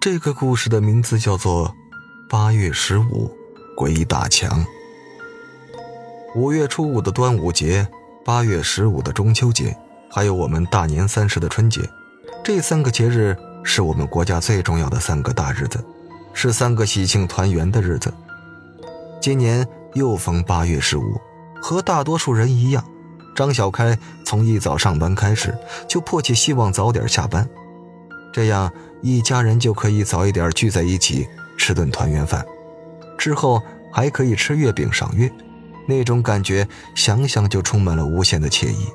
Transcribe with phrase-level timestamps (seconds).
[0.00, 1.68] 这个故事的名字叫做
[2.28, 3.34] 《八月十五
[3.76, 4.60] 鬼打墙》。
[6.34, 7.86] 五月初五的端午节，
[8.24, 9.76] 八月十五的中秋节，
[10.10, 11.80] 还有我们大年三十的春节，
[12.44, 15.84] 这三个节日是我们国家最重要的三个大日子，
[16.32, 18.12] 是三个喜庆团圆的日子。
[19.20, 21.20] 今年又逢八月十五，
[21.60, 22.84] 和大多数人一样，
[23.34, 25.56] 张小开从一早上班开始，
[25.88, 27.48] 就迫切希望早点下班，
[28.36, 32.44] 这样一家人就可以早一点聚在一起吃顿团圆饭，
[33.16, 35.32] 之后还可以吃月饼赏月，
[35.86, 38.88] 那种感觉想想就充满了无限的惬意。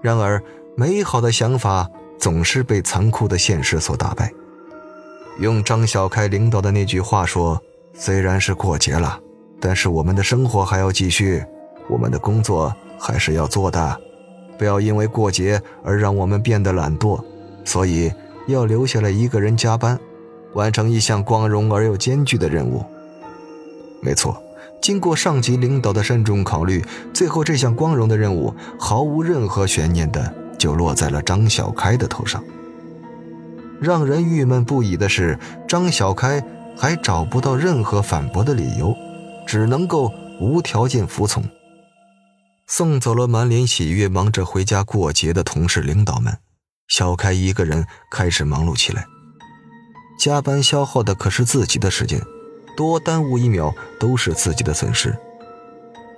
[0.00, 0.42] 然而，
[0.74, 1.86] 美好的想法
[2.18, 4.32] 总是被残酷的现实所打败。
[5.38, 7.60] 用张小开领导的那句话说
[7.92, 9.20] ：“虽然是过节了。”
[9.60, 11.44] 但是我们的生活还要继续，
[11.90, 14.00] 我们的工作还是要做的，
[14.56, 17.22] 不要因为过节而让我们变得懒惰。
[17.62, 18.10] 所以
[18.46, 19.98] 要留下来一个人加班，
[20.54, 22.84] 完成一项光荣而又艰巨的任务。
[24.00, 24.42] 没错，
[24.80, 32.42] 经过上级领导的慎重考虑，最后这项光荣的任务毫无任何悬念的就落在了张小开的头上。
[33.80, 36.42] 让人郁闷不已的是，张小开
[36.76, 38.94] 还找不到任何反驳的理由。
[39.48, 41.44] 只能够无条件服从。
[42.66, 46.36] 送走了满脸喜悦、忙着回家过节的同事、领导们，
[46.88, 49.06] 小开一个人开始忙碌起来。
[50.18, 52.20] 加班消耗的可是自己的时间，
[52.76, 55.16] 多耽误一秒都是自己的损失。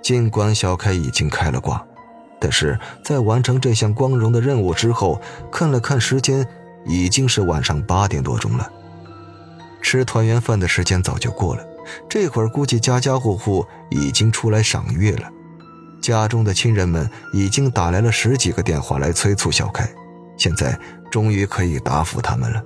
[0.01, 1.85] 尽管小开已经开了挂，
[2.39, 6.47] 但是在完成这项光荣的任务之后，看了看时间，
[6.85, 8.71] 已经是晚上八点多钟了。
[9.81, 11.65] 吃团圆饭的时间早就过了。
[12.07, 15.29] 这会儿估计家家户户已经出来赏月了，
[16.01, 19.89] 家中的亲人们已经打来了十几个电话来催促小开，
[20.39, 20.75] 现在
[21.11, 22.63] 终于可以答复他们了。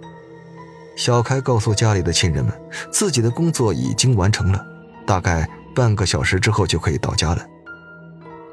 [0.95, 2.53] 小开告诉家里的亲人们，
[2.91, 4.65] 自己的工作已经完成了，
[5.05, 7.45] 大概半个小时之后就可以到家了。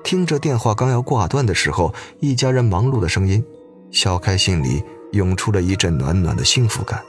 [0.03, 3.45] 听着电话刚要挂断的时候，一家人忙碌的声音，
[3.91, 4.83] 小开心里
[5.13, 7.03] 涌出了一阵暖暖的幸福感，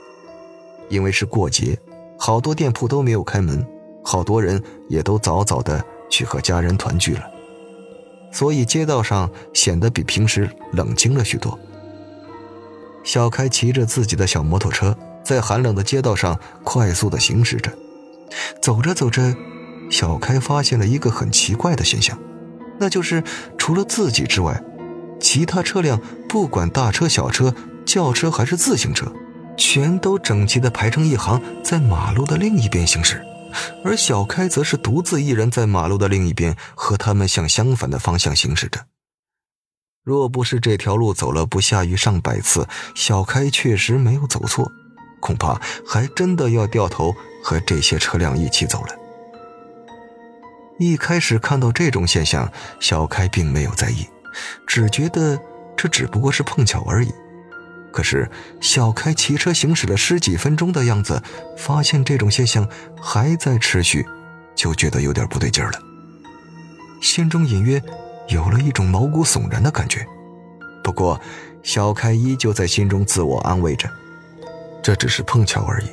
[0.90, 1.76] 因为是过节。
[2.18, 3.66] 好多店铺都没有开门，
[4.04, 7.24] 好多人也都早早的去和家人团聚了，
[8.30, 11.58] 所以街道上显得比平时冷清了许多。
[13.04, 17.72] 小开骑着自己的小摩托车，在寒冷的街道上快速的行驶着。
[18.60, 19.34] 走着走着，
[19.90, 22.18] 小开发现了一个很奇怪的现象，
[22.78, 23.22] 那就是
[23.58, 24.62] 除了自己之外，
[25.20, 27.54] 其他车辆不管大车、小车、
[27.84, 29.12] 轿车还是自行车。
[29.54, 33.22] 全都整齐地排成一行，在马路的另一边行驶，
[33.84, 38.80] 而小开则是独自一人在马路的另一边，和他们向相反的方向行驶着。
[40.04, 44.68] 若不是这条路走了不下于上百次，小开确实没有走错，
[45.20, 47.14] 恐怕还真的要掉头
[47.44, 48.88] 和这些车辆一起走了。
[50.80, 54.04] 一开始看到这种现象，小开并没有在意，
[54.66, 55.38] 只觉得
[55.76, 57.12] 这只不过是碰巧而已。
[57.92, 58.28] 可是，
[58.60, 61.22] 小开骑车行驶了十几分钟的样子，
[61.56, 62.68] 发现这种现象
[63.00, 64.04] 还在持续，
[64.56, 65.78] 就觉得有点不对劲儿了。
[67.00, 67.80] 心中隐约
[68.28, 70.06] 有了一种毛骨悚然的感觉。
[70.82, 71.20] 不过，
[71.62, 73.88] 小开依旧在心中自我安慰着，
[74.82, 75.86] 这只是碰巧而已。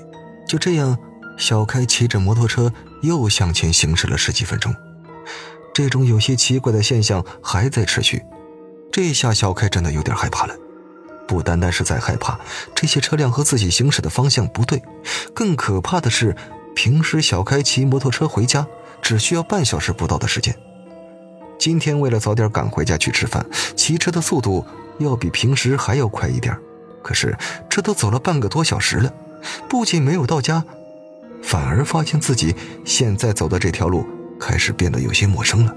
[0.47, 0.97] 就这样，
[1.37, 4.75] 小开骑着摩托车又向前行驶了十几分钟，
[5.73, 8.23] 这种有些奇怪的现象还在持续。
[8.91, 10.55] 这下，小开真的有点害怕了。
[11.27, 12.39] 不单单是在害怕
[12.73, 14.81] 这些车辆和自己行驶的方向不对，
[15.35, 16.35] 更可怕的是，
[16.75, 18.65] 平时小开骑摩托车回家
[18.99, 20.57] 只需要半小时不到的时间，
[21.59, 24.65] 今天为了早点赶回家去吃饭，骑车的速度
[24.97, 26.57] 要比平时还要快一点。
[27.03, 27.37] 可是
[27.69, 29.13] 这都走了半个多小时了，
[29.67, 30.63] 不仅没有到家，
[31.43, 32.55] 反而发现自己
[32.85, 34.05] 现在走的这条路
[34.39, 35.75] 开始变得有些陌生了。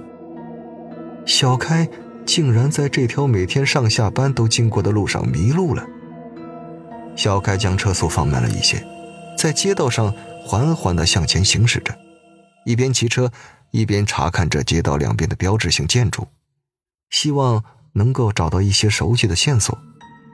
[1.27, 1.87] 小开。
[2.25, 5.85] 竟然在这条每天上下班都经过的路上迷路了。
[7.17, 8.81] 小开将车速放慢了一些，
[9.37, 10.15] 在街道上
[10.47, 11.93] 缓缓地向前行驶着，
[12.65, 13.29] 一边骑车
[13.73, 16.29] 一边查看着街道两边的标志性建筑，
[17.11, 17.65] 希望
[17.95, 19.77] 能够找到一些熟悉的线索，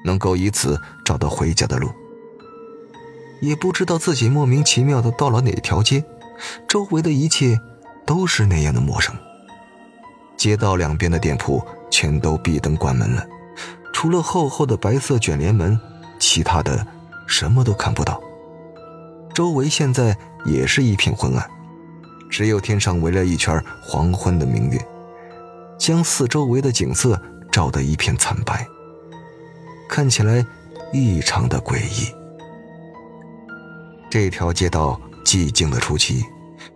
[0.05, 1.90] 能够以此找到回家的路。
[3.40, 6.05] 也不知道自己莫名其妙的到了哪条街，
[6.69, 7.58] 周围的一切
[8.05, 9.17] 都是那样的陌生。
[10.37, 11.67] 街道两边的店铺。
[11.90, 13.26] 全都闭灯关门了，
[13.94, 15.81] 除了厚厚的白色卷帘门，
[16.20, 16.87] 其他的
[17.26, 18.20] 什么都看不到。
[19.35, 21.50] 周围现在也是一片昏暗，
[22.29, 24.79] 只有天上围了一圈黄昏的明月，
[25.79, 27.21] 将四周围的景色
[27.51, 28.67] 照得一片惨白，
[29.89, 30.45] 看起来
[30.93, 32.15] 异常的诡异。
[34.11, 36.25] 这条街道寂静的出奇，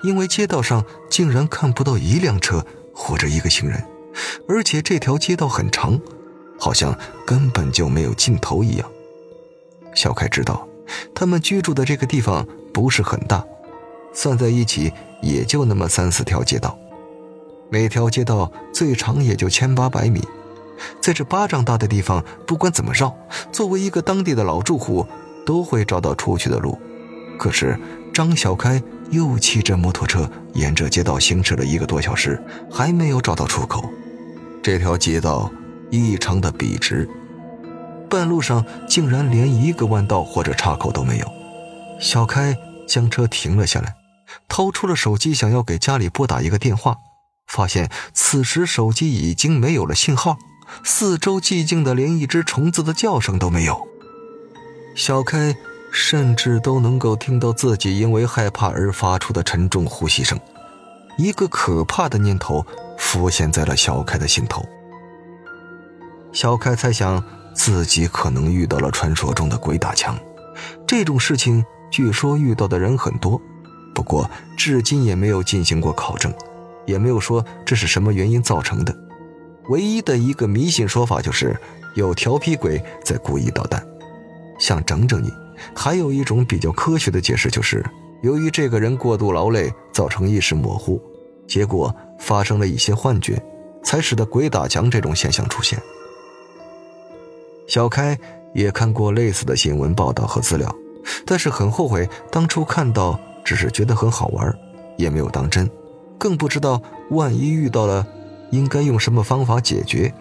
[0.02, 2.64] 因为街道上竟然看不到一辆车
[2.94, 3.82] 或者一个行人，
[4.48, 5.98] 而且这条街道很长，
[6.58, 8.90] 好像根本就没有尽头一样。
[9.94, 10.66] 小凯知道，
[11.14, 13.44] 他们居住的这个地方不是很大，
[14.12, 16.76] 算在一起也就那么三四条街道，
[17.70, 20.20] 每条街道最长也就千八百米。
[21.00, 23.16] 在这巴掌大的地方，不管怎么绕，
[23.52, 25.06] 作为一个当地的老住户，
[25.46, 26.76] 都会找到出去的路。
[27.38, 27.78] 可是
[28.12, 33.88] 张小开又骑着摩托车沿着街道行驶了一个多小时，还没有找到出口。
[34.62, 35.50] 这条街道
[35.90, 37.08] 异常的笔直，
[38.10, 41.26] 半路上竟然连一个弯道或者岔口都没有。
[42.00, 42.56] 小开
[42.88, 43.94] 将车停了下来，
[44.49, 46.96] 掏出了手机，想要给家里拨打一个电话，
[47.46, 50.38] 发现此时手机已经没有了信号。
[50.84, 53.87] 四周寂静的，连一只虫子的叫声都没有。
[54.94, 55.55] 小开
[55.90, 60.38] 甚至都能够听到自己因为害怕而发出的沉重呼吸声。
[61.19, 62.64] 一个可怕的念头
[62.99, 64.64] 浮现在了小开的心头。
[66.32, 70.19] 小开猜想自己可能遇到了传说中的鬼打墙。
[70.87, 73.38] 这种事情据说遇到的人很多，
[73.94, 76.32] 不过至今也没有进行过考证，
[76.86, 78.96] 也没有说这是什么原因造成的。
[79.68, 81.56] 唯一的一个迷信说法就是
[81.94, 83.86] 有调皮鬼在故意捣蛋，
[84.58, 85.30] 想整整你。
[85.74, 87.84] 还有一种比较科学的解释就是，
[88.22, 91.00] 由于这个人过度劳累，造成意识模糊，
[91.46, 93.40] 结果发生了一些幻觉，
[93.84, 95.80] 才使得鬼打墙这种现象出现。
[97.68, 98.18] 小开
[98.54, 100.74] 也看过类似的新闻报道和资料，
[101.24, 104.54] 但是很后悔当初看到，只是觉得很好玩，
[104.96, 105.68] 也没有当真，
[106.18, 106.80] 更不知道
[107.10, 108.06] 万一遇到了。
[108.50, 110.12] 应该用什么方法解决？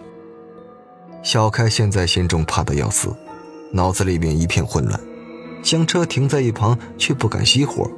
[1.22, 3.14] 小开现在心中怕得要死，
[3.70, 4.98] 脑子里面一片混乱，
[5.62, 7.90] 将车停在一旁，却不敢熄火，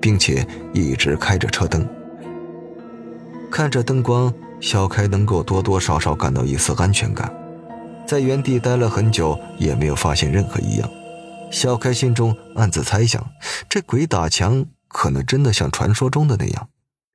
[0.00, 1.84] 并且一直开着车灯。
[3.50, 7.28] 看着灯光，小开能够多多少少感到一丝安全感。
[8.06, 10.88] 在原地待了很久，也没有发现任何异样。
[11.50, 13.24] 小开心中暗自猜想，
[13.68, 16.68] 这鬼打墙可能真的像传说中的那样。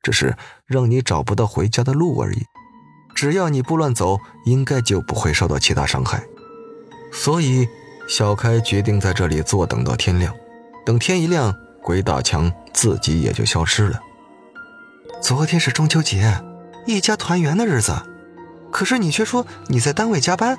[0.04, 0.36] 只是
[0.66, 2.44] 让你找不到回家的路而已，
[3.14, 6.24] 只要你不乱走，应该就不会受到其他伤害。
[7.14, 7.68] 所以，
[8.08, 10.34] 小开决定在这里坐等到天亮。
[10.84, 14.02] 等天一亮，鬼打墙自己也就消失了。
[15.22, 16.42] 昨天是中秋节，
[16.88, 18.02] 一家团圆的日子，
[18.72, 20.58] 可是你却说你在单位加班。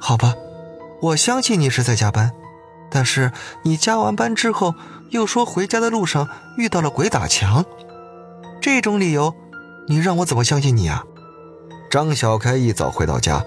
[0.00, 0.36] 好吧，
[1.00, 2.30] 我相信你是在加班，
[2.92, 3.32] 但是
[3.64, 4.74] 你加完班之后
[5.08, 6.28] 又说回家的路上
[6.58, 7.64] 遇到了鬼打墙。
[8.60, 9.34] 这种理由，
[9.88, 11.02] 你让我怎么相信你啊？
[11.90, 13.42] 张小开一早回到家，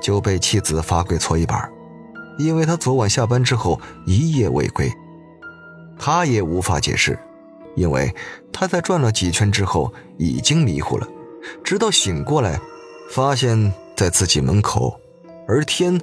[0.00, 1.70] 就被妻子罚跪搓衣板，
[2.38, 4.92] 因为他昨晚下班之后一夜未归。
[5.98, 7.18] 他也无法解释，
[7.74, 8.14] 因为
[8.52, 11.08] 他在转了几圈之后已经迷糊了，
[11.64, 12.60] 直到醒过来，
[13.10, 14.98] 发现在自己门口，
[15.48, 16.00] 而天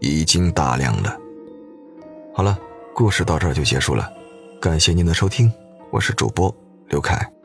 [0.00, 1.16] 已经大亮了。
[2.36, 2.58] 好了，
[2.92, 4.12] 故事到这儿就结束了，
[4.60, 5.50] 感谢您的收听，
[5.90, 6.54] 我是主播
[6.90, 7.35] 刘凯。